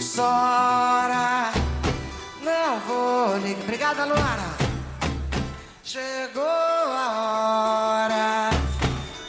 [0.00, 1.52] Sora,
[2.42, 3.62] não vou ligar.
[3.64, 4.56] Obrigada, Luara.
[5.82, 8.50] Chegou a hora,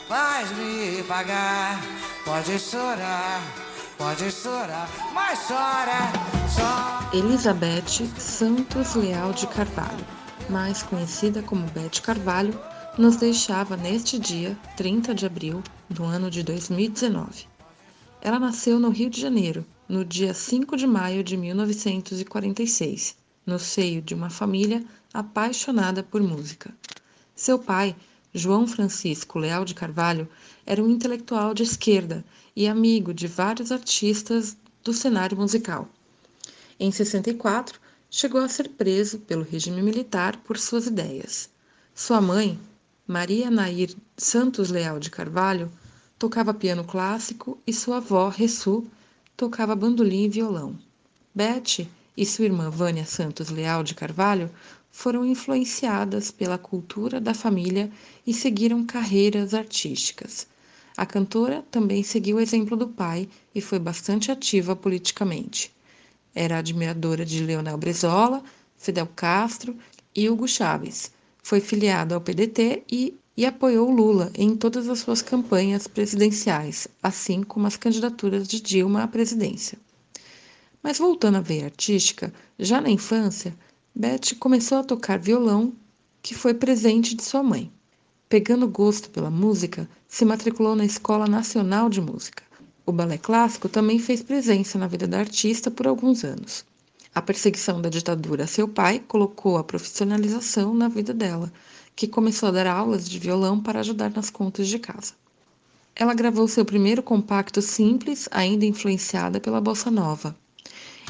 [0.08, 1.80] faz me pagar.
[2.24, 3.42] Pode chorar,
[3.98, 6.12] pode chorar, mas chora,
[6.56, 7.10] chora.
[7.14, 10.06] Elizabeth Santos Leal de Carvalho,
[10.50, 12.60] mais conhecida como Beth Carvalho,
[12.98, 17.46] nos deixava neste dia, 30 de abril do ano de 2019.
[18.20, 24.02] Ela nasceu no Rio de Janeiro, no dia 5 de maio de 1946, no seio
[24.02, 26.74] de uma família apaixonada por música.
[27.36, 27.96] Seu pai,
[28.34, 30.28] João Francisco Leal de Carvalho,
[30.66, 35.88] era um intelectual de esquerda e amigo de vários artistas do cenário musical.
[36.80, 37.80] Em 64,
[38.10, 41.48] chegou a ser preso pelo regime militar por suas ideias.
[41.94, 42.60] Sua mãe,
[43.10, 45.72] Maria Nair Santos Leal de Carvalho,
[46.20, 48.86] tocava piano clássico e sua avó, Ressu,
[49.38, 50.78] tocava bandolim e violão.
[51.34, 54.52] Beth e sua irmã Vânia Santos Leal de Carvalho
[54.92, 57.90] foram influenciadas pela cultura da família
[58.26, 60.46] e seguiram carreiras artísticas.
[60.98, 65.72] A cantora também seguiu o exemplo do pai e foi bastante ativa politicamente.
[66.36, 68.44] Era admiradora de Leonel Brizola,
[68.76, 69.78] Fidel Castro
[70.14, 71.16] e Hugo Chávez.
[71.48, 77.42] Foi filiada ao PDT e, e apoiou Lula em todas as suas campanhas presidenciais, assim
[77.42, 79.80] como as candidaturas de Dilma à presidência.
[80.84, 83.56] Mas voltando à veia artística, já na infância,
[83.96, 85.72] Beth começou a tocar violão,
[86.22, 87.72] que foi presente de sua mãe.
[88.28, 92.44] Pegando gosto pela música, se matriculou na Escola Nacional de Música.
[92.86, 96.66] O balé clássico também fez presença na vida da artista por alguns anos.
[97.18, 101.52] A perseguição da ditadura a seu pai colocou a profissionalização na vida dela,
[101.96, 105.14] que começou a dar aulas de violão para ajudar nas contas de casa.
[105.96, 110.38] Ela gravou seu primeiro compacto simples, ainda influenciada pela bossa nova.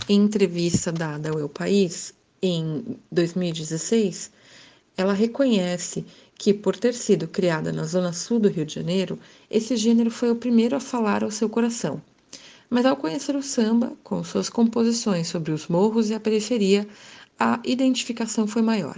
[0.07, 4.31] Em entrevista dada ao El País, em 2016,
[4.95, 6.05] ela reconhece
[6.37, 9.19] que, por ter sido criada na zona sul do Rio de Janeiro,
[9.51, 12.01] esse gênero foi o primeiro a falar ao seu coração.
[12.69, 16.87] Mas ao conhecer o samba, com suas composições sobre os morros e a periferia,
[17.39, 18.97] a identificação foi maior.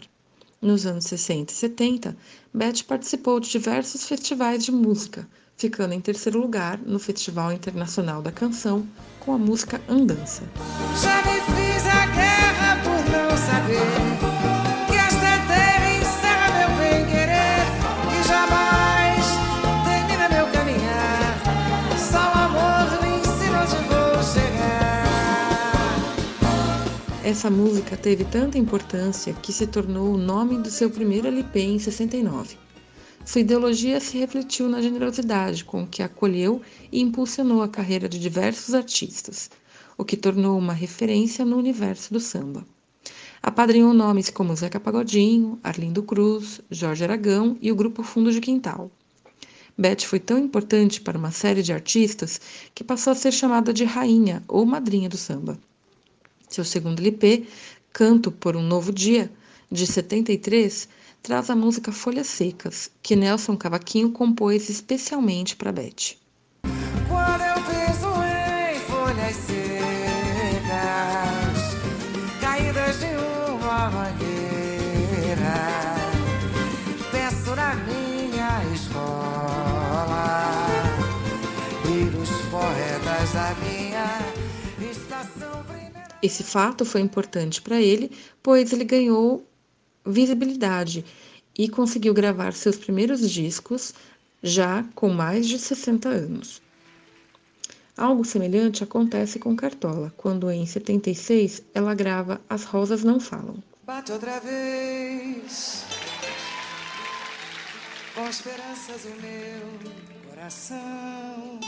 [0.61, 2.17] Nos anos 60 e 70,
[2.53, 8.31] Beth participou de diversos festivais de música, ficando em terceiro lugar no Festival Internacional da
[8.31, 8.85] Canção
[9.19, 10.43] com a música Andança.
[11.01, 11.28] Já
[27.21, 31.77] Essa música teve tanta importância que se tornou o nome do seu primeiro LP em
[31.77, 32.57] 69.
[33.25, 38.73] Sua ideologia se refletiu na generosidade com que acolheu e impulsionou a carreira de diversos
[38.73, 39.51] artistas,
[39.97, 42.65] o que tornou uma referência no universo do samba.
[43.43, 48.89] Apadrinhou nomes como Zeca Pagodinho, Arlindo Cruz, Jorge Aragão e o grupo Fundo de Quintal.
[49.77, 52.39] Beth foi tão importante para uma série de artistas
[52.73, 55.59] que passou a ser chamada de rainha ou madrinha do samba.
[56.49, 57.47] Seu segundo LP,
[57.93, 59.31] Canto por um Novo Dia,
[59.71, 60.89] de 73,
[61.21, 66.17] traz a música Folhas Secas, que Nelson Cavaquinho compôs especialmente para Beth.
[67.07, 69.59] Quando eu penso em folhas secas,
[72.41, 73.15] caídas de
[73.51, 75.53] uma mangueira,
[77.11, 79.69] penso na minha escola
[81.85, 82.05] e
[83.33, 84.19] da minha
[84.89, 85.68] estação.
[86.21, 88.11] Esse fato foi importante para ele,
[88.43, 89.45] pois ele ganhou
[90.05, 91.05] visibilidade
[91.57, 93.93] e conseguiu gravar seus primeiros discos
[94.41, 96.61] já com mais de 60 anos.
[97.97, 103.61] Algo semelhante acontece com Cartola, quando em 76 ela grava As Rosas Não Falam.
[103.85, 105.83] Bate outra vez
[108.15, 111.59] com esperanças o meu coração,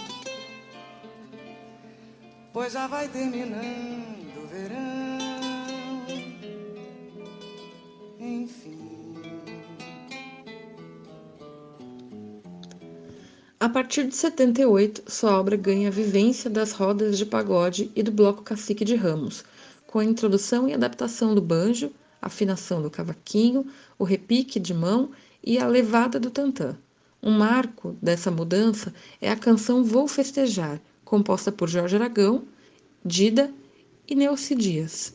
[2.53, 4.20] pois já vai terminando
[4.51, 6.05] verão.
[8.19, 8.77] Enfim.
[13.59, 18.11] A partir de 78, sua obra ganha a vivência das rodas de pagode e do
[18.11, 19.43] bloco Cacique de Ramos,
[19.87, 23.65] com a introdução e adaptação do banjo, afinação do cavaquinho,
[23.97, 25.11] o repique de mão
[25.43, 26.75] e a levada do tantã.
[27.23, 32.43] Um marco dessa mudança é a canção Vou Festejar, composta por Jorge Aragão,
[33.05, 33.51] Dida
[34.07, 35.13] e Neuci Dias.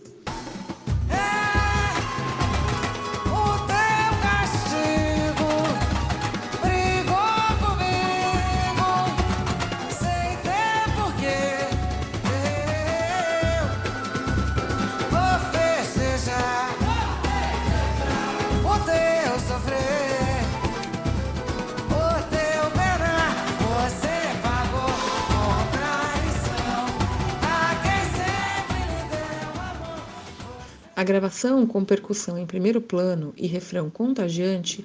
[30.96, 34.82] A gravação com percussão em primeiro plano e refrão contagiante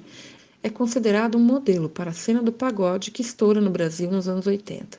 [0.62, 4.46] é considerado um modelo para a cena do pagode que estoura no Brasil nos anos
[4.46, 4.98] 80.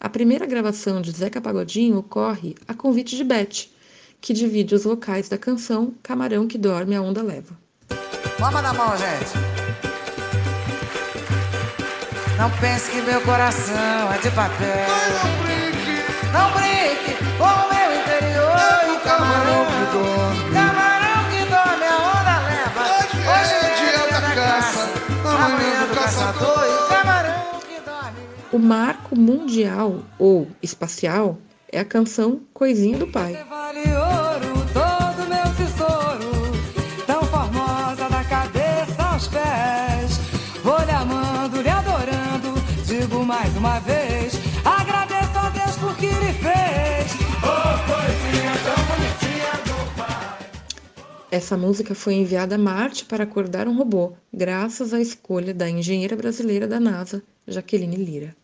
[0.00, 3.68] A primeira gravação de Zeca Pagodinho ocorre a convite de Beth,
[4.20, 7.56] que divide os vocais da canção Camarão que Dorme a Onda Leva.
[8.36, 9.30] Palma na mão, gente.
[12.36, 14.88] Não pense que meu coração é de papel.
[15.22, 17.65] Não brinque, Não brinque com
[28.66, 31.38] marco mundial ou espacial
[31.70, 33.36] é a canção Coisinha do Pai.
[43.26, 44.34] Mais uma vez,
[44.64, 47.10] agradeço a Deus por que lhe fez.
[47.42, 50.48] Oh, coisinha tão bonitinha do pai.
[51.30, 56.14] Essa música foi enviada a Marte para acordar um robô, graças à escolha da engenheira
[56.14, 58.34] brasileira da NASA, Jaqueline Lira.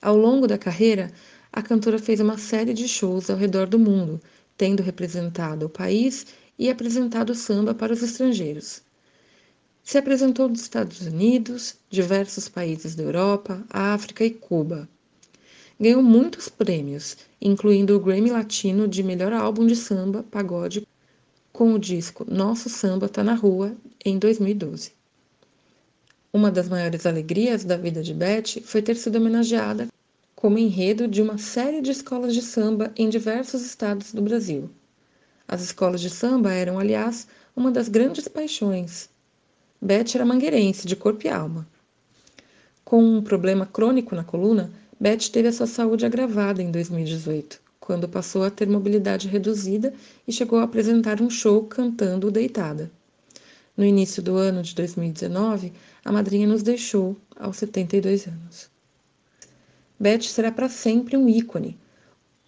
[0.00, 1.10] Ao longo da carreira,
[1.52, 4.20] a cantora fez uma série de shows ao redor do mundo,
[4.56, 8.80] tendo representado o país e apresentado samba para os estrangeiros.
[9.82, 14.88] Se apresentou nos Estados Unidos, diversos países da Europa, África e Cuba.
[15.80, 20.86] Ganhou muitos prêmios, incluindo o Grammy Latino de Melhor Álbum de Samba Pagode
[21.52, 24.97] com o disco Nosso Samba Tá na Rua em 2012.
[26.38, 29.88] Uma das maiores alegrias da vida de Beth foi ter sido homenageada
[30.36, 34.70] como enredo de uma série de escolas de samba em diversos estados do Brasil.
[35.48, 37.26] As escolas de samba eram, aliás,
[37.56, 39.10] uma das grandes paixões.
[39.82, 41.66] Beth era mangueirense, de corpo e alma.
[42.84, 44.70] Com um problema crônico na coluna,
[45.00, 49.92] Beth teve a sua saúde agravada em 2018, quando passou a ter mobilidade reduzida
[50.24, 52.92] e chegou a apresentar um show cantando deitada.
[53.78, 55.72] No início do ano de 2019,
[56.04, 58.68] a madrinha nos deixou aos 72 anos.
[60.00, 61.78] Beth será para sempre um ícone,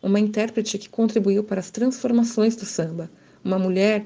[0.02, 3.08] uma intérprete que contribuiu para as transformações do samba,
[3.44, 4.04] uma mulher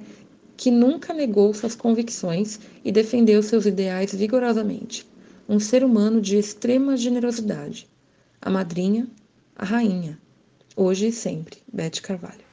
[0.54, 5.08] que nunca negou suas convicções e defendeu seus ideais vigorosamente,
[5.48, 7.88] um ser humano de extrema generosidade,
[8.38, 9.08] a madrinha,
[9.56, 10.18] a rainha,
[10.76, 12.44] hoje e sempre, Beth Carvalho.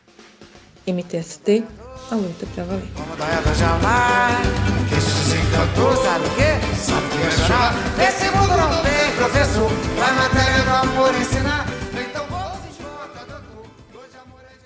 [0.88, 1.66] MTST,
[2.10, 2.90] a luta pra valer.
[2.96, 4.48] Como doendo jamais,
[4.90, 6.76] que se desencantou, sabe o quê?
[6.76, 7.74] Sabe o que é chorar?
[8.00, 11.81] Esse mundo não tem professor, vai matéria do amor ensinar.